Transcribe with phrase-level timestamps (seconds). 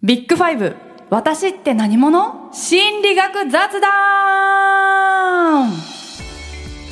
[0.00, 0.76] ビッグファイブ
[1.10, 2.50] 私って何者？
[2.52, 5.72] 心理学雑談。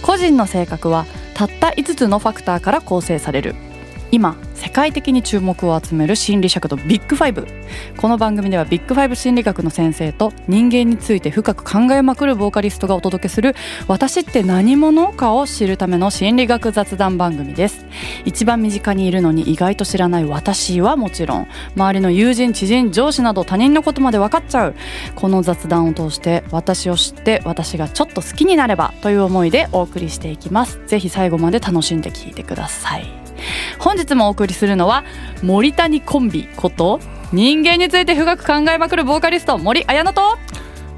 [0.03, 3.55] 個人の性格はたった5つのファクターから構成される。
[4.11, 7.47] 今世界的に注目を集める心理尺度ビッグファイブ。
[7.97, 13.55] この番組ではビッグファイブ心理学の先生と人間について深く考えまくるボーカリストがお届けする
[13.89, 17.85] 私って何者かを知るための心理学雑談番組です。
[18.25, 24.75] 一番身近にいるのに意外と知らない私はもちろん周りの友人知人上司など他人のことまで分かっちゃう。
[25.15, 30.81] この雑談を通して私を知って私がちょっと好きになればという思いでお送りしていきます。
[30.87, 33.26] ぜひ最後まで楽しんで聞いてください。
[33.79, 35.05] 本日もお送りするのは
[35.43, 37.01] 森谷コンビこと
[37.33, 40.39] 人間について深く考えまくるボーカリスト森彩乃と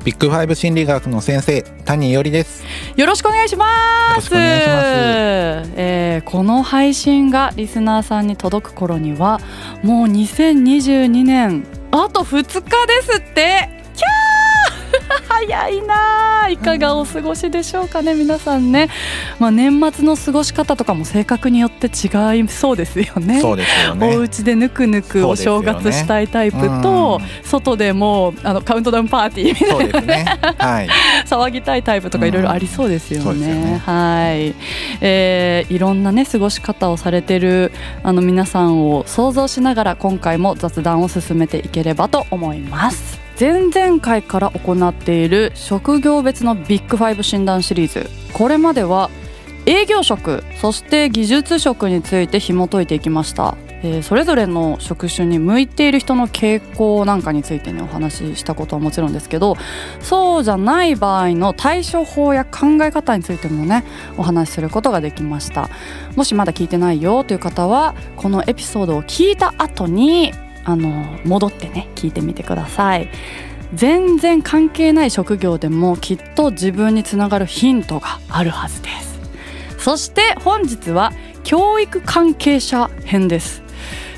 [0.04, 2.64] ビッグファイブ心理学の先生谷伊織です。
[2.96, 4.10] よろしくお願いします。
[4.10, 4.82] よろしくお願いしま
[5.66, 5.72] す。
[5.76, 9.40] えーこの配信がリスナーさんに届く頃には
[9.82, 13.77] もう2022年あと2日ですって
[15.28, 18.88] 早いなあいかがお過ごしでしょうかね皆さんね、
[19.38, 24.16] まあ、年末の過ごし方とかも性格によって違いそうですよねそうですよおね。
[24.16, 30.38] 家でぬくぬくお正月したいタイプと、外でもうあのカウントダウンパーティーみたいなね。
[30.58, 30.88] はい。
[31.26, 33.24] 騒ぎたいタイプとかいろいろありそうですよね。
[33.24, 34.54] そうですよねはい、
[35.00, 37.72] えーいろんなね過ごし方をされてる
[38.02, 43.27] あの皆さんを想像しながら今回も雑談を進めていければと思います。
[43.38, 48.10] 前々回から行っている職業別のビッグファイブ診断シリーズ。
[48.32, 49.10] これまでは
[49.64, 59.56] 営業職そして技術職について紐解いていきました、えーそれぞれの職種に向いている人の傾向なんかについてねお話ししたことはもちろんですけど
[60.00, 63.84] そうじゃない場合の対処法や考え方についてもね
[64.16, 65.68] お話しすることができました。
[66.16, 70.32] もしまだ聞いてないよという方はこのエピソードを聞いた後に
[70.70, 73.08] あの戻ってね聞いてみてください。
[73.72, 79.18] 全然関係ない職業でもきっと自分につながるヒントがあるはずです。
[79.78, 81.12] そして本日は
[81.42, 83.62] 教育関係者編です、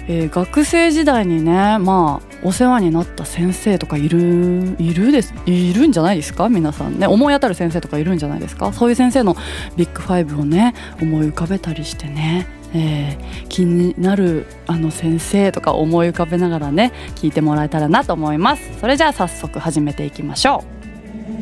[0.09, 6.49] えー学生時代にねまあお世話になった先生とかいるいるですいるんじゃないですか？
[6.49, 8.73] 皆さんね思い当たる先生とかいるんじゃないですか？
[8.73, 9.37] そういう先生の
[9.77, 12.49] ビッグファイブをね思い浮かべたりしてね。
[12.75, 18.79] えー気になるあの先生とか思い浮かべながらね聞いてもらえたらなと思います。
[18.81, 20.65] それじゃあ早速始めていきましょ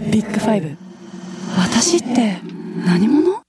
[0.08, 0.10] う。
[0.10, 0.76] ビッグファイブ。
[1.56, 2.38] 私って
[2.84, 3.42] 何者？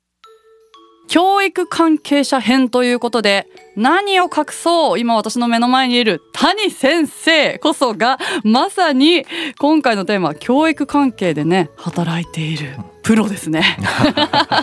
[1.08, 9.26] 教育関係者編ということで何を隠そう今私の目の前にいる谷先生こそがまさに
[9.58, 13.78] 今回のテーマは教育関係でね働いているプロですね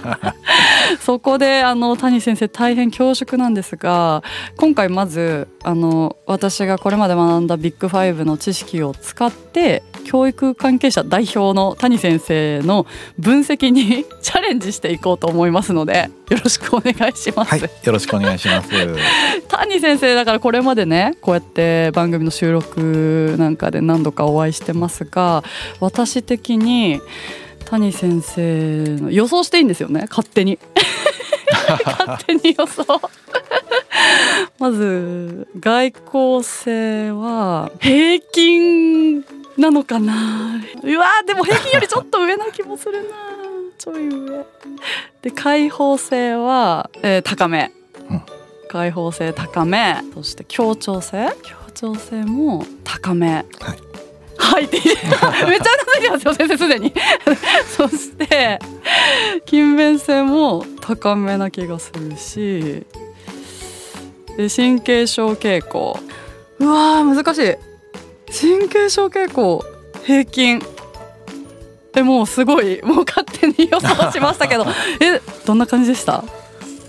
[1.01, 4.23] そこであの谷先生大変恐縮なんですが
[4.57, 12.87] 今回まずあの私がこれまで学んだビッグファイブの知識を使って教育関係者代表の谷先生の
[13.19, 17.51] 分析に チャレンジしていこうと思いますのでよろしくお願いします。
[17.51, 17.61] はい。
[17.61, 18.71] よろしくお願いします。
[19.49, 25.43] 谷先生だからこれまでねこうやって番組の収録なんかで何度かお会いしてますが
[25.81, 27.01] 私的に
[27.67, 30.07] 谷先生の予想していいんですよね？
[30.09, 30.59] 勝手に。
[31.85, 32.85] 勝手に予想。
[34.59, 39.25] まず外交性は平均
[39.59, 40.61] なのかな？
[40.83, 43.09] うわーでも平均よりちょっと上な気もするな。
[43.79, 44.47] ちょい上。
[45.23, 47.73] で開放性は、えー高め、
[48.11, 48.23] うん。
[48.69, 49.97] 開放性高め。
[50.15, 51.29] そして協調性。
[51.43, 53.29] 協調性も高め。
[53.35, 53.45] はい。
[54.39, 54.65] はい。
[54.65, 56.93] ってめっちゃうなずいてますよ先生すでに。
[57.77, 58.59] そして
[59.47, 62.85] 勤勉性も高めな気がするし
[64.37, 65.99] で神経症傾向。
[66.59, 67.57] うわー難しい。
[68.59, 69.65] 神経症傾向
[70.05, 70.61] 平均。
[71.95, 74.67] えもうすごいもう勝手に予想しましたけど。
[75.01, 76.23] えどんな感じでした？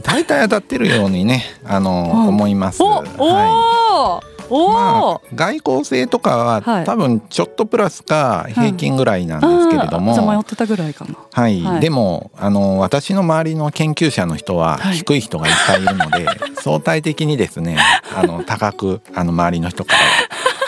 [0.04, 2.28] 大体当たってるようにね、あの、うん。
[2.30, 2.82] 思います。
[2.84, 4.37] おおはー、おい。
[4.50, 6.86] まおあ、外交性とかは、はい。
[6.86, 11.16] 多分ちょっとプラスか平均ぐらいなんですけれども、あーじゃあ迷ってたぐらいかな。
[11.32, 11.80] はい、はい。
[11.82, 14.98] でもあの私の周りの研究者の人ははい。
[14.98, 16.28] 低い人がいっぱいいるので、
[16.62, 17.78] 相対的にですね
[18.16, 20.06] あの高くあの周りの人からは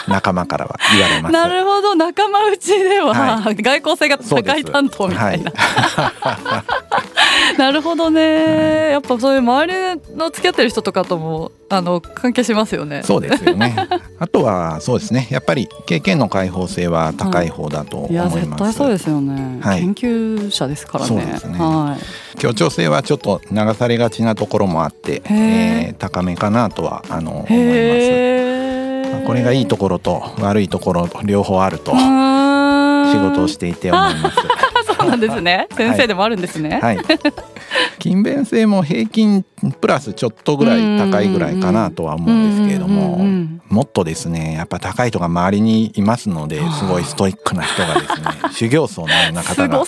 [0.08, 1.34] 仲間からは言われます。
[1.34, 1.96] なるほど。
[1.96, 6.64] 仲間内では、は外交性が高い担当みたいな、は
[7.58, 8.92] なるほどね。
[8.92, 13.02] やっぱそういう周りの付き合ってる人とかともあの関係しますよね。
[13.04, 13.76] そうですよね。
[14.20, 15.28] あとはそうですね。
[15.30, 18.36] やっぱり経験の開放性は高い方だと思います。
[18.40, 19.82] 絶対そうですよね、はい。
[19.82, 21.08] 研究者ですからね。
[21.08, 21.58] そうですね。
[21.60, 21.98] は
[22.36, 22.38] い。
[22.38, 29.26] 協調性はちょっと流されがちなところもあって、えー高めかなとはあの思います。
[29.26, 34.38] これがいいところと悪いところ両方あると仕事をしていて思います。
[35.00, 35.68] そうなんですね。
[35.76, 37.00] 先生でもあるんですね、はい。
[38.00, 39.46] 勤勉性も平均
[39.80, 43.20] プラスちょっとぐらい高いぐらいかなとは思うんですけれども
[43.70, 49.84] もっとですね、やっぱ高い人が周りにいますので、すごいストイックな人がですね、 修行僧のようなす方が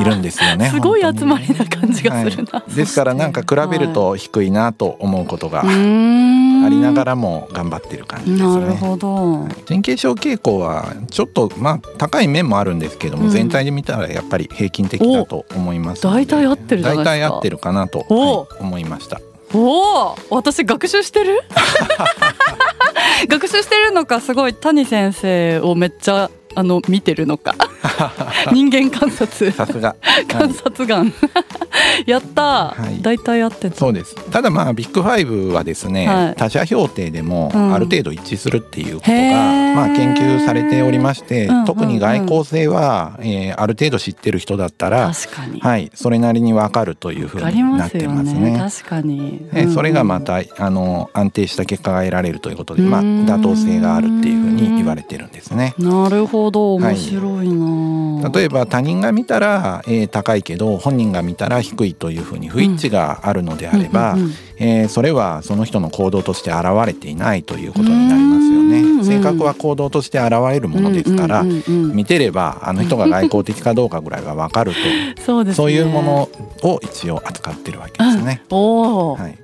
[0.00, 0.68] いるんですよね。
[0.68, 2.74] すごい集まりな感じがするな、はい。
[2.74, 8.60] ですからなんか比べると低いなと思うことがうーんありながらも頑張ってる感じですね。
[8.60, 13.30] なるほど、神経症傾向はちょっとまあ高い面もあるんですけども、うん。
[13.30, 19.20] 全体で見たらやっぱり平均的だと思います大体合ってる大体合ってるかなと、おはい思いました。
[19.54, 21.40] おお私学習してる？
[23.28, 27.54] 学習してるのかすごい谷先生をめっちゃあの見てるのか。
[28.52, 29.50] 人間観察。
[29.52, 29.94] さすが、
[30.28, 30.52] 観 はい。
[30.52, 31.12] 察眼。
[32.06, 33.02] やった、はい。
[33.02, 33.76] 大体合ってた。
[33.76, 34.14] そうです。
[34.30, 36.34] ただまあビッグファイブはですね、はい。
[36.36, 37.74] 他者評定でもうん。
[37.74, 39.74] ある程度一致するっていうことが、へー。
[39.74, 41.64] まあ、研究されておりまして、うんうんうん。
[41.66, 48.58] 特に外交性は、えーある程度知ってる人だったら、確かに、はい、それなりにわかるというふうになってますよますねね。
[48.58, 55.74] 確かに、えそれがまたたあの安定した結果が得られるということで、まあ、妥当性があるっていうふうに言われてるんですね。
[55.78, 69.04] なるほどはい面白いな、例えば他人が見たら、えー高いけど本人が見たら低いというふうに不一致があるのであれば、うんうんうんえーそれはその人の行動として現れていないということになりますよね。
[69.04, 71.96] 性格は行動として現れるものですから、うんうんうんうん。
[71.96, 74.78] 見てればあの人が外交的かどうかぐらいは分かると
[75.22, 75.54] そうね。
[75.54, 76.28] そういうもの
[76.62, 78.42] を一応扱ってるわけですね。
[78.50, 79.38] おお、はい、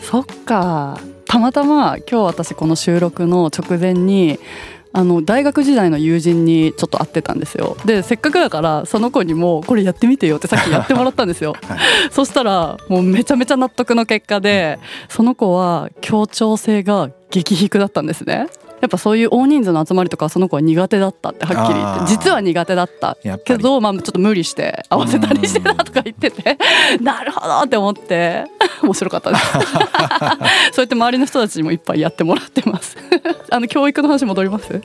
[0.00, 0.98] そっか。
[1.26, 4.38] たまたま今日私この収録の直前に
[4.96, 7.76] あの大学時代の友人にちょっと会ってたんですよ。
[7.84, 11.56] でせっかくだからその子にもこれやってみてよってさっきやってもらったんですよ。
[11.66, 11.78] はい。
[12.12, 18.46] そしたらもうめちゃめちゃ納得の結果でその子は協調性が激低だったんですね。
[18.80, 23.16] やっぱそういう大人数の集まりとかその子は苦手だったってはっきり言って実は苦手だった。
[23.44, 26.56] けどまあちょっと無理して合わせたりしてたとか言ってて
[27.02, 28.44] なるほどって思って
[28.82, 29.42] 面白かったです。
[29.52, 29.60] そう
[30.78, 32.96] やって周りの人たちにもいっぱいやってもらってます。
[33.50, 34.80] あの教育の話戻ります？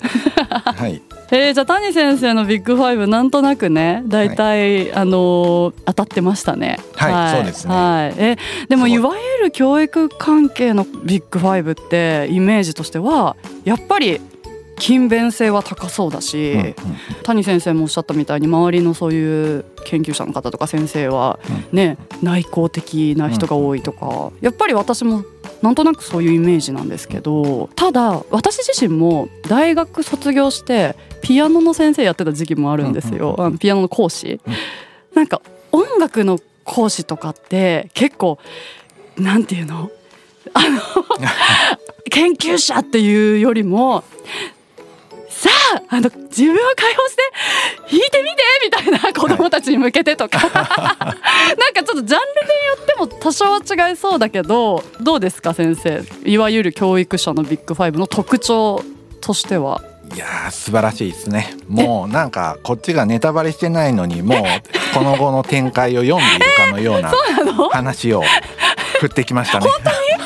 [0.76, 1.02] はい。
[1.32, 6.80] えー、じゃあ谷先生のビッグファイブなんとなくね大体、あのー当たってましたね。
[6.96, 7.74] はいそうですね。
[7.74, 8.38] はい、え
[8.68, 14.20] でもいわゆる教育関係のビッグファイブってイメージとしてはやっぱり
[14.80, 16.76] 勤勉性は高そうだし、うんうん。
[17.24, 21.40] 谷先生もおっしゃったみたいに周りのそういう研究者の方とか先生は
[21.72, 25.24] ね、内向的な人が多いとか、やっぱり私も
[25.62, 34.40] なんとなくそういうイメージなんですけどただ私自身も大学卒業してピアノの先生やってた時期もあるんですよ、うんうんピアノの講師。
[34.46, 34.54] うん。
[35.16, 35.42] なんか
[35.72, 38.40] 音楽の講師とかって結構
[39.18, 39.92] なんていうの？
[40.54, 40.82] あの
[42.10, 44.04] 研究者っていうよりも
[45.40, 45.50] さ
[45.90, 47.22] ああの自分を解放して
[47.90, 50.66] 弾いてみてみたいな子供たちに向けてとか、 なんか
[51.76, 52.18] ちょっとジャンルでよ
[52.82, 53.60] っても多少は
[53.90, 56.04] 違いそうだけどどうですか先生？
[56.26, 58.84] いわゆる教育者のビッグファイブの特徴
[59.22, 59.82] としては。
[60.14, 61.56] いやー素晴らしいですね。
[61.70, 64.44] もうなんかこっちがネタバレしてないのにもう
[64.94, 67.14] この後の展開を読んでいるかのような
[67.72, 68.24] 話を
[69.00, 69.68] 振ってきましたね。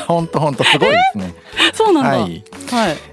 [0.08, 1.34] 本当本当すごいですね
[1.74, 2.32] そうなんだ、ははい。
[2.36, 2.42] い、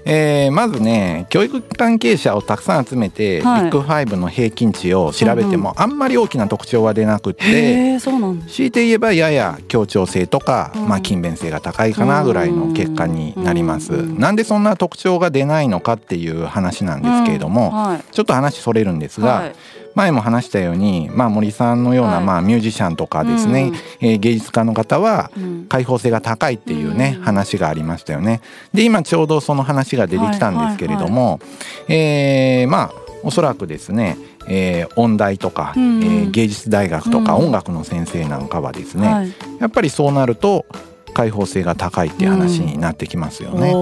[0.04, 3.62] えーまずね教育関係者をたくさん集めて、はい。
[3.62, 8.46] ビッグファイブの平均値を調べても、あんまり大きな特徴は出なくってそうなんだ。
[8.46, 10.88] 強いて言えばやや協調性とか、うん。
[10.88, 13.92] まあ、勤勉性が高いかなぐらいの結果になります。
[13.92, 17.76] うんなんでそんな特徴が出ないのかっていう話なんですけれども、うん。
[17.76, 18.04] はい。
[18.12, 19.54] ちょっと話それるんですが、はい
[19.94, 22.24] 前も話したように、まあ、森さんのような、はい。
[22.24, 25.66] まあ、ミュージシャンとかですね、えー芸術家の方はうん。
[25.68, 27.24] 開放性が高いっていうね、うん。
[27.24, 28.40] 話がありましたよね。
[28.72, 31.40] で今ちょうどその話が出てきたんですけれども、
[31.88, 32.92] えーまあ
[33.24, 34.16] おそらくですね、
[34.48, 36.02] えー音大とか、うん。
[36.02, 37.46] えー芸術大学とかうん。
[37.46, 39.32] 音楽の先生なんかはですね、はい。
[39.60, 40.66] やっぱりそうなると
[41.14, 43.72] 開放性が高いっていう話になってきますよね。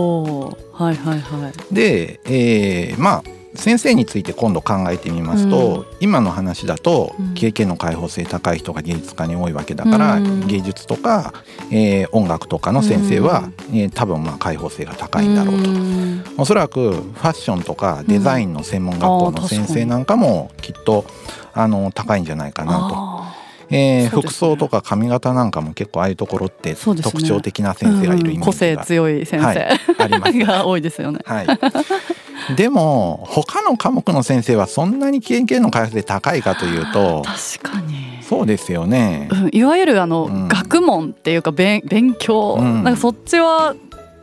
[0.73, 1.75] はいはいはい。
[1.75, 7.35] で、えーまあ先生について今度考えてみますと、今の話だとうん。
[7.35, 10.47] 経験の開放性高い人が芸術家に多いわけだから、うん。
[10.47, 11.33] 芸術とか、
[11.71, 15.69] えー音楽とかの先生は、えー多分まあ開放性が高いんだろうと。
[15.71, 16.25] ん。
[16.39, 21.05] おそらくファッションとかデザインの専門学校の先生なんかもきっと
[21.53, 22.79] あの高いんじゃないかなと。
[22.95, 23.35] あ
[23.71, 24.09] えーね。
[24.09, 28.41] 服装とか髪型なんかも結構ああいうところって特徴的なー先生がいるイメうん。
[28.41, 29.57] 個性ージが強い先はい
[29.97, 30.39] 生、あります。
[30.47, 31.19] が多いですよね。
[31.25, 31.47] はい、
[32.57, 37.23] でも他の科目の先生はそんなに経験の開発で高いかというと
[37.59, 38.21] 確かに。
[38.23, 39.29] そうですよね。
[39.33, 43.75] うんいわゆるあの、うん学問っていうか勉勉強、うんなんかそっちは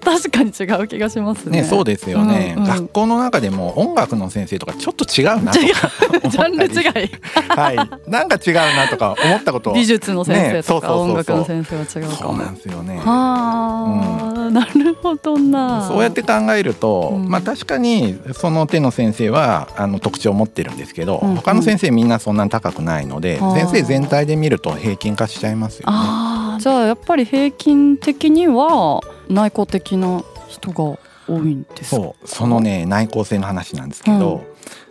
[0.08, 1.62] 確かに違う気がしますね。
[1.62, 2.70] ねそうですよね、うんうん。
[2.70, 7.12] 学校の中でも音楽の先生とかちょっと違うなとかジャンル違い。
[7.50, 8.10] はい。
[8.10, 12.98] なんか違うなとか思ったこと美術の先生とかそうそうそう音楽の先生は違うそうなんですよね。
[13.04, 15.86] はあ、なるほどな。
[15.88, 17.30] そうやって考えると、うん。
[17.30, 21.36] まあ確かにその手の先生はあの特徴を持ってるんですけど、うんうん。
[21.36, 23.54] 他の先生みんなそんなに高くないので、あー。
[23.58, 25.96] 先生全体で見ると平均化しちゃいますよね。
[25.98, 30.84] ああじゃあやっぱり平均的には内向的な人が
[31.28, 32.02] 多いんですか？
[32.02, 34.42] そうそのね内向性の話なんですけど、うん。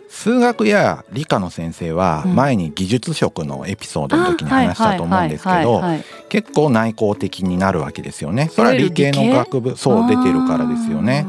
[0.09, 2.35] 数学や理科の先生はうん。
[2.35, 5.81] 前に技術職のエピソードの時に話したと思うんですけど
[6.29, 8.49] 結構内向的になるわけですよね。
[8.51, 11.25] それは理系の学部そう出てるからですよね。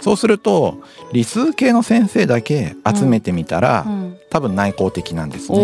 [0.00, 0.82] そうすると
[1.12, 4.18] 理数系の先生だけ集めてみたら、あーうん。
[4.28, 5.58] 多分内向的なんですね。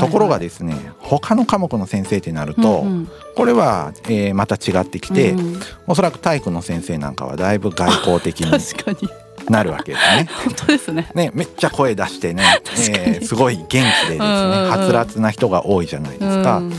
[0.00, 3.08] ところがはいですね他の科目の先生ってなるはいと、うんうん。
[3.34, 9.08] これは、えーまた違ってきて、うんおそらく体育の先生なんかはだいぶ外交的に 確かに。
[9.50, 10.28] なるわけですね。
[10.44, 11.08] 本当ですね。
[11.14, 12.42] ねめっちゃ声出してね、
[12.88, 14.70] えーすごい元気でですねうんうんうん。
[14.70, 16.56] はつらつな人が多いじゃないですか。
[16.58, 16.72] うん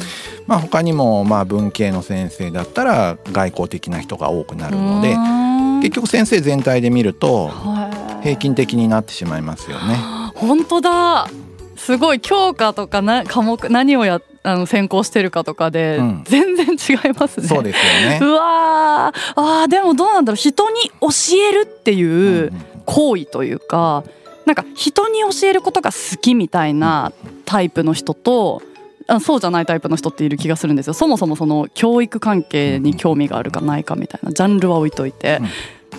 [0.47, 5.79] まあ他にもまあ文系の先生だったら外交的な人が多くなるのでうん。
[5.81, 8.23] 結局先生全体で見るとはい。
[8.23, 9.95] 平均的になってしまいますよね。
[10.35, 11.27] 本当だ
[11.77, 16.23] すごい教科とかな科目何をやあの専攻してるかとかでうん。
[16.25, 17.47] 全然違いますね。
[17.47, 18.19] そうですよね。
[18.23, 19.33] うわー。
[19.35, 20.35] あーでもどうなんだろう。
[20.35, 21.09] 人に教
[21.49, 22.51] えるっていう
[22.85, 24.03] 行為というか
[24.45, 27.11] なんか人に教えることが好きみたいな
[27.45, 28.61] タイプの人と
[29.07, 30.93] あそうじゃないタイプの人っている気がするんですよ。
[30.93, 35.41] そもそもその教育関係に興味があるかないかみたいなジャンルは置いといて、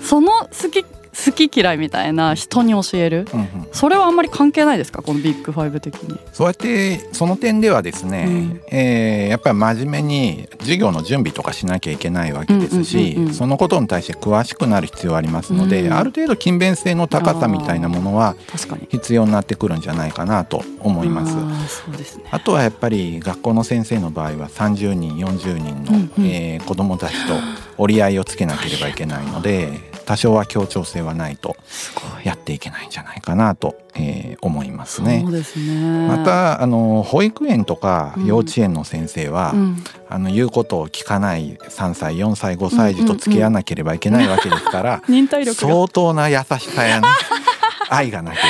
[0.03, 3.27] その好き好き嫌いみたいな人に教える？
[3.33, 3.49] うんうん。
[3.73, 5.03] それはあんまり関係ないですか？
[5.03, 6.19] このビッグファイブ的に。
[6.33, 8.61] そうやってその点ではですね、うん。
[8.71, 13.35] えーやっぱり真面目に授業の準備とかしなきゃいけないわけですし、うんうんうんうん。
[13.35, 18.37] そのことに対して詳しくなる必要はありますので、うんある程度勤勉性の高さみたいなものは
[18.89, 21.37] 必要になってくるんじゃないかなと思います。
[21.37, 21.55] あね。
[22.31, 26.27] あとはやっぱり学校の先生の場合は30人40人の、うんうん。
[26.27, 27.35] えー子どもたちと
[27.79, 31.57] 折り合いをつけなければいけないので多少は協調性はないと。
[32.25, 35.33] やっていけないんじゃないかなと、えー思いますねそう。
[35.33, 36.07] ですね。
[36.09, 45.69] またあの保育園とかうん幼稚園の先生は、うん、あの言うことを聞かない3歳4歳5歳児と付き合わなければいけないわけですから、忍耐力が。
[45.69, 47.09] 相当な優しさやね
[47.91, 48.49] 愛がなければ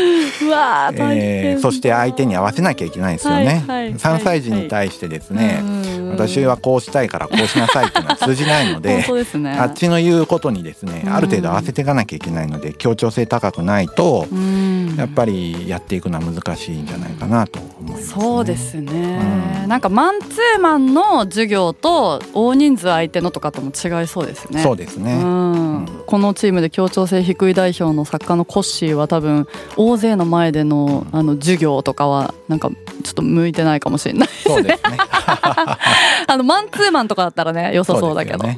[0.00, 0.11] ね、う
[0.48, 3.64] わえーそして相手に合わせなきゃいけないですよね。
[3.66, 9.04] はいはい3歳児に対してですね、うん私はこうしたいからこうしなさいっていうのは通じないの本で。
[9.06, 9.52] 当ですね。
[9.58, 18.22] あっちの言うことにですね、うんある程度合わせていかなきゃいけないので協調性高くないと、うんやっぱりやっていくのは難しいんじゃないかなと思います、ね。
[18.22, 19.20] そうですね、
[19.62, 24.62] うんなんかマンツーマンの授業と大人数相手のとかとも違いそうですね。
[24.62, 25.14] そうですね。
[25.14, 29.46] うんうんこのチームで協調性低い代表の作家のコッシーは多分
[29.76, 32.70] 大勢の前でのあの授業とかはなんか
[33.02, 34.28] ちょっと向いてないかもしれない。
[34.28, 34.96] そうですね。
[36.26, 38.44] あのマンツーマンとかだったらね良さそうだけど。
[38.44, 38.56] ね。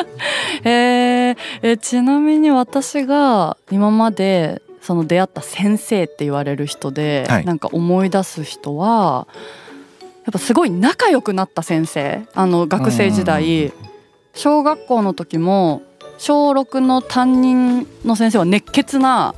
[0.64, 1.36] えー。
[1.62, 7.44] えちなみに私が今までその出会った先生って言われる人で、はい。
[7.44, 9.26] なんか思い出す人は
[10.24, 12.22] やっぱすごい仲良くなった先生。
[12.34, 13.24] あの学生時うん。
[13.26, 13.72] 代
[14.34, 15.82] 小学校の時も
[16.18, 19.34] 小6の担任の先生は熱血な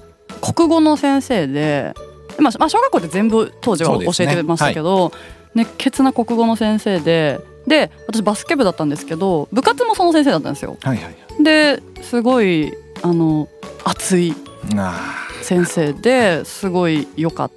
[0.52, 1.94] 国語の先生で、
[2.38, 5.12] まあ、まあ小学校で全部当時は教えてましたけど、
[5.54, 10.76] 熱血な国語の先生でで私バスケ部だったんですけど部活もその先生だったんですよ。
[10.82, 11.42] はいはい。
[11.42, 12.72] ですごい
[13.02, 13.48] あの
[13.84, 14.34] 熱い
[14.76, 17.50] あ先生ですごい良かっ。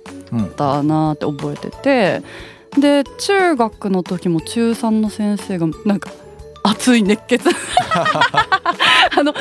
[0.58, 2.22] たなって覚えてて
[2.78, 6.12] で中学の時も中3の先生がなんか
[6.70, 7.50] 熱い熱血。
[9.18, 9.34] あの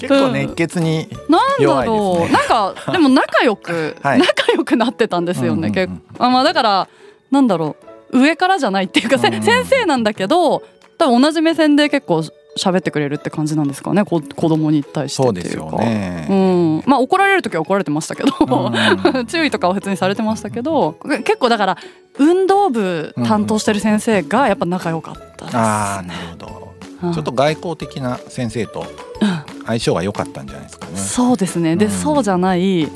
[0.00, 2.38] 結構熱血になん弱いだろう、ですね。
[2.38, 4.18] なんかでも仲良く、はい。
[4.18, 5.72] 仲良くなってたんですよね、うんうんうん。
[5.72, 6.24] 結構。
[6.26, 6.88] あまあだから
[7.30, 7.76] なんだろ
[8.12, 8.20] う。
[8.20, 10.62] 上からじゃないっていうか、せうんうん先生なんだけど
[10.96, 12.22] 多分同じ目線で結構
[12.56, 15.84] 喋ってくれるって感じなんですかねこ子供に対してそうですよっていうか。
[15.84, 16.26] ね。
[16.30, 19.26] うん、まあ怒られる時は怒られてましたけど、うん。
[19.26, 21.78] 注意とかは普通にされてましたけど結構だから
[22.18, 26.65] 運動部担当してる先生がやっぱ仲良かったです、ああなるほど。
[27.02, 27.12] うん。
[27.12, 28.86] ちょっと外交的な先生と
[29.66, 30.96] 相性が良かったんじゃないですかね。
[30.96, 31.76] そうですね。
[31.76, 31.90] で、うん。
[31.90, 32.88] そうじゃない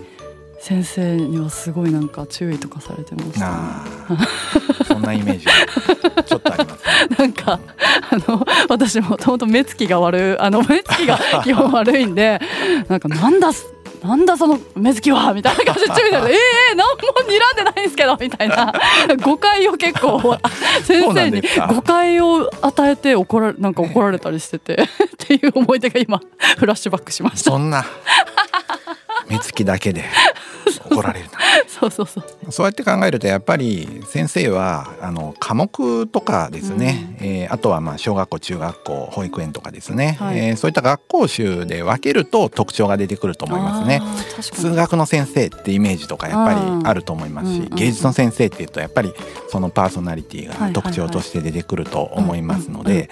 [0.60, 3.50] 先生にはすごいなんか注意とかされてました、
[4.14, 4.26] ね、
[4.86, 7.16] そんなイメージがちょっとありますね。
[7.18, 7.58] なんか
[8.10, 12.40] あの私もともと目つきが悪いあの目つきが基本悪いんで
[12.88, 13.52] なんかなんだ
[14.02, 16.38] なんだその目つきはみたいな感じで注意されて「え
[16.70, 18.72] えー、何も睨んでないんですけど」みたいな。
[19.22, 20.38] 誤解を結構
[20.82, 24.86] 先生に誤解を与えて怒らなんか怒られたりしててっ
[25.18, 26.20] ていう思い出が今
[26.58, 27.50] フラッシュバックしました。
[27.50, 27.84] そんな。
[29.28, 30.04] 目つきだけで
[30.90, 31.38] 怒られるな。
[31.68, 32.52] そうそうそう。
[32.52, 44.02] そうやって考えるとやっぱり先生はあの科目とかですね、うん、えー、あとはまあ小学校中学校保育園とかですね、はい、えー、そういった学校集で分けると特徴が出てくると思いますね。
[44.40, 49.12] 数学の先生ってイメージとかやっぱりあると思いますし、芸術の先生っていうとやっぱり
[49.48, 53.10] そのパーソナリティが特徴として出てくると思いますので。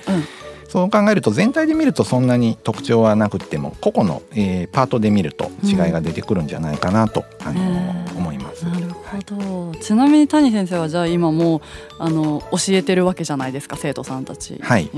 [0.68, 8.64] そう考えると全体で見るとそんなに特徴はなくても個々の、えー、パートで見ると違いが出てくるんじゃないかなと、うん、あの思います。
[8.66, 11.62] なるほど、はい、ちなみに谷先生はじゃあ今も
[11.98, 14.58] あの教えてるわけじゃないですか生徒さんたち。
[14.62, 14.90] はい、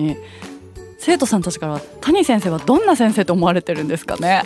[0.99, 4.43] 生徒さんたちから谷先生はどんな先生と思われてるんですかね？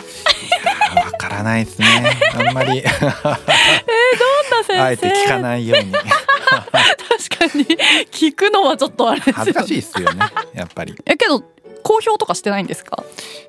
[0.95, 1.87] わからないですね。
[2.35, 4.79] あんまり えー、どんな先生？
[4.79, 5.91] あえて聞かないように。
[7.53, 7.65] に
[8.11, 10.21] 聞くのはちょっとあれ恥ずかしいですよね
[10.53, 10.95] やっぱり。
[11.05, 11.41] えけど
[11.83, 13.03] 公表とかしてないんですか？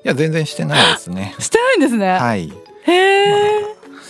[0.05, 1.35] いや全然してないですね。
[1.39, 2.07] してないんですね。
[2.11, 2.53] はい。
[2.83, 4.01] へえ、まあ、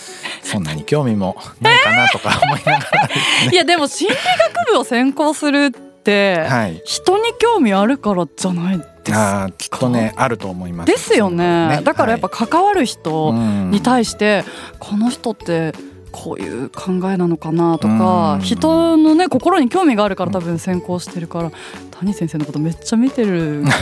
[0.42, 3.14] そんなに興味もないかなとか思いながら、ね、
[3.50, 9.44] いやでも心理学部を専攻するって、はい、人に興味あるからじゃないですか。
[9.44, 14.44] あきっとねあると思います、ですよね、ね、だからやっぱ関わる人に対して、はい、
[14.78, 15.72] この人って
[16.12, 21.52] こういう考えなのかなとか人のね心に興味があるから多分先行してるから
[21.90, 23.64] 谷先生のことめっちゃ見てる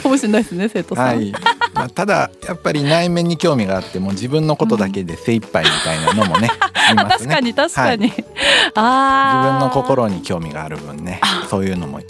[0.00, 1.06] かもしれないですね生徒さん。
[1.06, 1.32] はい。
[1.74, 6.50] まあ、ただやっぱり内面に興味があっても自分のことだけで精一杯みたいなのもね、
[6.90, 8.24] うん、確かに確かに、はい、
[8.74, 12.00] あ自分の心に興味がある分ねそういうのも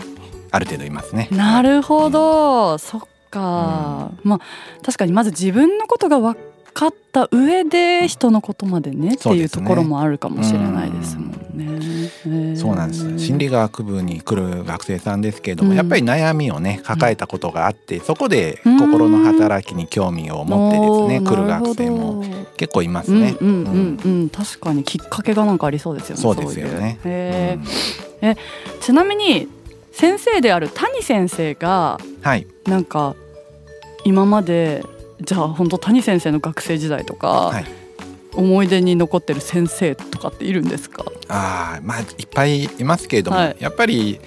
[0.51, 1.29] ある程度いますね。
[1.31, 4.41] なるほど、うん、そっか、うん、まあ
[4.85, 6.37] 確かにまず自分のことが分
[6.73, 12.57] かった上で人のことまでねっていうところもあるかもしれないですもんね。
[12.57, 13.19] そうなんです。
[13.19, 22.25] 心理学部に来る学生さんですけれども、うん、やっぱり悩みをね抱えたことがあって、そこで心の働きに興味を持ってですね、来る学生も
[22.57, 23.37] 結構いますね。
[23.41, 26.23] うんうんうん、うん、確かにきっかけがなんかありそうですよね。
[26.23, 26.99] そうですよね。
[27.05, 27.59] え
[28.23, 28.37] え
[28.81, 29.49] ちなみに
[29.93, 33.17] 先生である谷先生が、はい、なんか
[34.05, 34.85] 今まで
[35.23, 37.65] じゃあ本当谷先生の学生時代とか、はい、
[38.35, 41.05] 思い出に残ってる先生とかっているんですか？
[41.29, 44.21] あまあいっぱいいますけれども、はい、やっぱり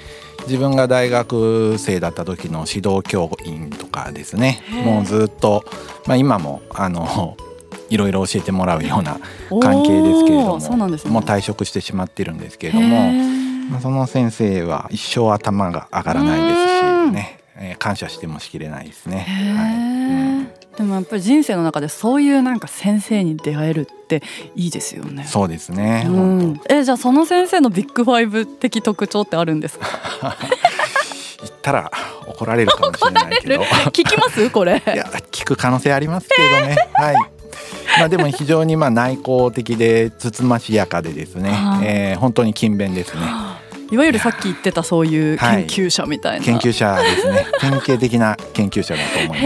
[0.47, 4.61] 自分が大学生だった時の指導教員とかですね。
[4.85, 5.63] もうずっと、
[6.05, 7.37] まあ、今もあの
[7.89, 9.19] いろいろ教えてもらうような
[9.61, 13.11] 関係ですけれどもそうなんです、ね、もう退職してしまってるんですけれども
[13.81, 19.25] その先生は一生頭が上がらないですしね、えー、感謝してもしきれないですね。
[19.57, 19.73] はい。
[19.75, 19.79] う
[20.41, 24.23] んでもやっぱり人生の中でそういうなんか先生に出会えるって
[24.55, 25.23] いいですよね。
[25.25, 26.05] そうですね。
[26.07, 29.87] うん、えじゃあその先生のビッグファイブ的特徴ってあるんですか？
[31.41, 31.91] 言ったら
[32.25, 33.61] 怒られるかもしれないけど。
[33.91, 34.49] 聞きます？
[34.49, 34.81] これ。
[34.85, 36.75] いや聞く可能性ありますけどね。
[36.93, 37.15] はい。
[37.99, 41.51] まあでも非常にまあ内向的でつつましやかでですね、
[41.83, 43.21] えー、本当に勤勉ですね。
[43.91, 49.41] いわゆるさっき言ってたそういう研究者みたいな、はい、研究者ですね典型的な研究者だと思います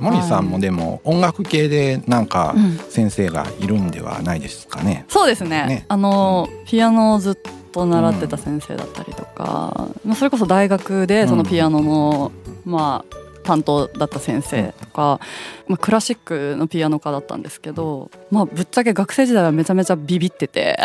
[0.00, 2.54] 森さんもでも音楽系でなんか
[2.90, 7.36] 先生がいるんではないですかね、うん、そうですね、ね、あの、うん、ピアノをずっ
[7.72, 12.32] と習ってた先生だったりとか、うん、それこそ大学でそのピアノの、
[12.64, 15.20] まあ担当だった先生とか、
[15.68, 20.78] まあ、クラシックのピアノ科だったんですけど、まあ、ぶっちゃけ学生時代はめちゃめちゃビビってて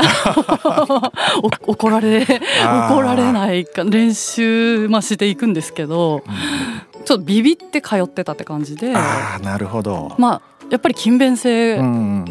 [1.66, 6.24] 怒られ怒られないか練習、まあ、していくんですけど、
[7.02, 8.94] ちょっとビビって通ってたって感じで。
[8.96, 11.78] あなるほど、まあ、やっぱり勤勉性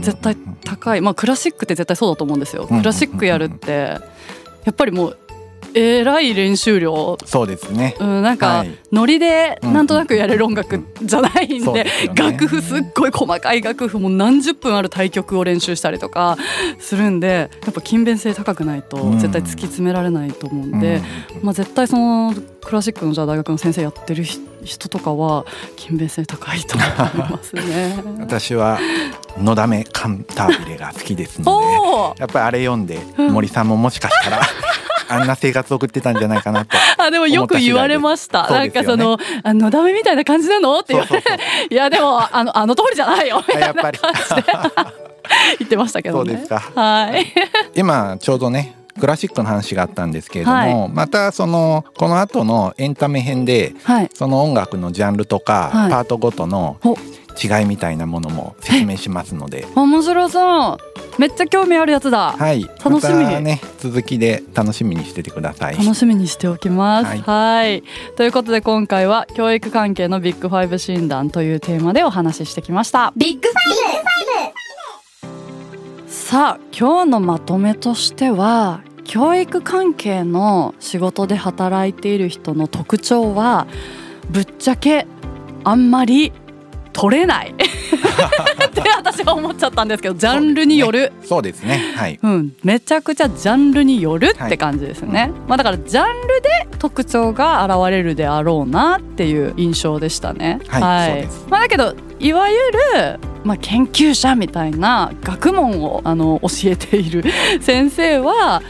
[0.00, 2.66] 絶対高い、まあ、クラシックって絶対そうだと思うんですよ。
[2.66, 3.98] クラシックやるって。
[4.64, 5.18] やっぱりもう
[5.74, 7.16] えらい練習量。
[7.24, 16.37] そうですね、うん、なんか、ノリでなんとなくやれる音楽じゃないんで,、楽譜すっごい細かい楽譜も何十分ある対局を練習したりとか
[16.78, 21.00] するんでやっぱ勤勉性高くないと絶対突き詰められないと思うんで、
[21.42, 24.24] まあ、絶対そのクラシックのじゃあ大学の先生やってる
[24.64, 28.02] 人とかは勤勉性高いと思いますね。
[28.20, 28.78] 私は
[29.38, 31.61] のだめカンタービレが好きですの
[32.16, 34.40] でやっぱりあれ読んで森さんももしかしたら
[35.10, 41.28] あんな生活を送ってたんじゃないかなと あでもよく言われました、ね、なんかその「あのだめみたいな感じなの?」って言われて
[41.70, 44.44] 「いやでもあのあの通りじゃないよ」みたいな感じで。
[45.60, 46.30] 言ってましたけどね。
[46.30, 46.58] そうですか。
[46.74, 47.26] はい。
[47.76, 56.78] 今ちょうどねクラシックの話があったんですけれども、はい、またそのこの後のエンタメ編で、はい、その音楽のジャンルとか、パートごとの
[57.42, 59.66] 違いみたいなものも説明しますので。
[59.74, 60.78] 面白そう。
[61.20, 62.32] めっちゃ興味あるやつだ。
[62.32, 62.62] はい。
[62.84, 63.24] 楽しみ。
[63.24, 65.76] またね続きで楽しみにしててください。
[65.76, 67.06] 楽しみにしておきます。
[67.06, 67.18] はい。
[67.20, 67.82] はい。
[68.16, 73.12] ということで今回は教育関係のビッグファイブ診断というテーマでお話ししてきました。
[73.16, 73.54] ビッグフ
[76.06, 83.66] さあ今日のまとめとしては教育関係の仕事で働いている人の特徴は
[84.30, 85.08] ぶっちゃけ
[85.64, 86.32] あんまり
[87.00, 87.54] 取れない。
[87.56, 91.12] って私は思っちゃったんですけどジャンルによる。
[91.22, 91.94] そうですね。
[91.96, 92.18] はい。
[92.22, 100.60] うん、めちゃくちゃジャンルによるって感じですね、まあだからジャンルで特徴が現れるであろうなっていう印象でしたね。
[100.68, 101.10] はい。
[101.10, 101.46] そうです。
[101.48, 107.24] まあだけどいわゆるまあ研究者みたいな学問をあの教えている
[107.62, 108.60] 先生は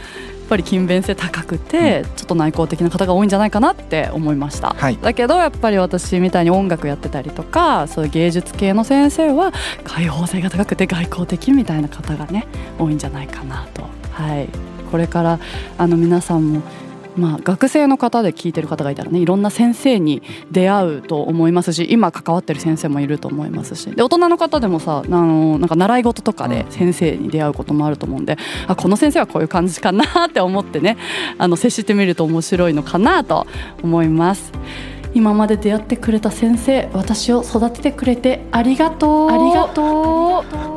[0.51, 4.97] ぱり勤勉性高くて、ちょっと内向的な方が多いんじゃないかなって思いました、はい。
[5.01, 9.53] だけどやっぱり私みたいに音楽やってたりとかそういう芸術系の先生は
[9.85, 14.49] 開放性が高くて外交的みたいな方がね多いんじゃないかなと、はい、
[14.91, 15.39] これから
[15.77, 16.61] あの皆さんも、
[17.15, 20.21] まあ、学生の方で聞いてる方がいたらねいろんな先生に
[20.51, 23.91] 出会うと思いますし今関わってる先生もいると思いますし。
[23.91, 30.97] で大人の方でもさあのなんか習い事とかで先生に出会うこともあると思うんであこの先生はこういう感じかなって思ってね
[31.37, 33.47] あの接してみると面白いのかなと
[33.83, 34.51] 思います。
[35.13, 39.29] 今まで出会ってくれた先生私を育ててくれてありがとう。
[39.29, 40.70] ありがとう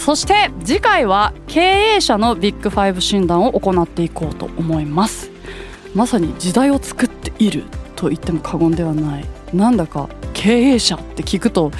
[0.00, 5.30] そして次回は経営者のビッグファイブ診断を行っていこうと思います。
[5.94, 7.64] まさに時代を作っている
[7.96, 9.26] と言っても過言ではない。
[9.52, 11.70] なんだか経営者って聞くと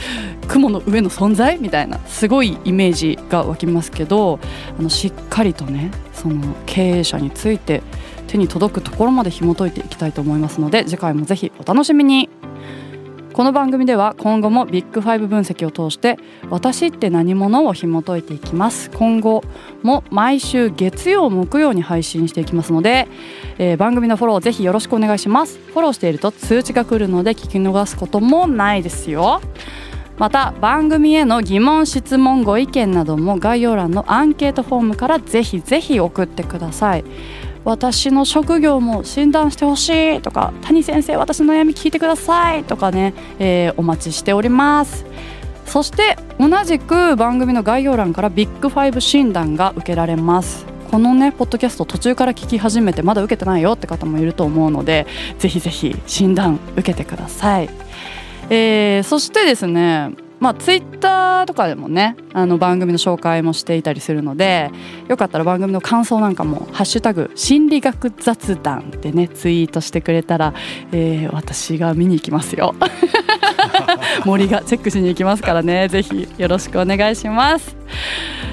[0.49, 4.39] 雲の上の存在みたいなすごいイメージが湧きますけど
[4.79, 7.83] あのしっかりとねその経営者について
[8.27, 12.29] 手に届くところまで紐解いていきたいと思いますので次回もぜひお楽しみに。
[13.33, 16.19] この番組では今後もビッグファイブ分析を通して
[16.51, 18.91] 私って何者を紐解いていきます。
[18.91, 19.45] 今後
[19.83, 23.07] も毎週月曜木曜に配信していきますので、
[23.59, 25.59] えー番組のフォローぜひよろしくお願いします。
[25.69, 29.41] フォローしていると通知が来るので聞き逃すこともないですよ。
[30.19, 37.05] また番組への疑問質問ご意見なども概要欄のアンケートフォームからぜひぜひ送ってください。
[37.65, 45.05] 私の職業も診断してほしいとか谷先生私の悩み聞いてくださいとかね、えーお待ちしております。
[45.67, 50.67] そして同じく番組の概要欄からビッグファイブ診断が受けられます。
[50.91, 55.07] このねポッドキャスト途中から聞き始めてまだ受けてないよって方もいると思うので
[55.39, 57.71] ぜひぜひ診断受けてください、
[58.49, 64.71] えーそしてですねまあ、ツイッターとかでもねあの番組の紹介もしていたりするので
[65.07, 70.55] よかったら番組の感想なんかも「ハッシュタグ心理学雑談」でねツイートしてくれたら、
[70.93, 72.75] えー私が見に行きますよ。
[74.25, 77.77] 森がチェックしに行きますからねぜひよろしくお願いします。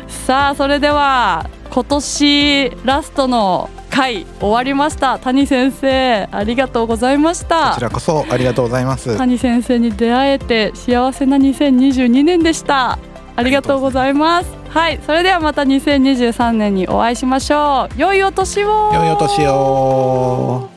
[0.07, 5.17] さあそれでは今年ラストの回終わりました。
[5.19, 7.71] 谷先生ありがとうございました。
[7.71, 9.17] こちらこそありがとうございます。
[9.17, 12.99] 谷先生に出会えて幸せな2022年でした。
[13.35, 14.51] ありがとうございます。
[14.69, 17.99] はいそれではまた2023年にお会いしましょう。
[17.99, 18.91] 良いお年を。
[18.93, 20.76] 良いお年を